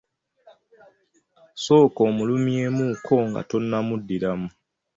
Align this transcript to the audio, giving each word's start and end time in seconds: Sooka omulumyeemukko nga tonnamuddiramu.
Sooka 1.63 1.99
omulumyeemukko 2.09 3.15
nga 3.27 3.41
tonnamuddiramu. 3.49 4.49